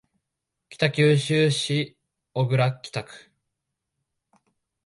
[0.69, 1.95] 北九州市
[2.33, 3.29] 小倉北区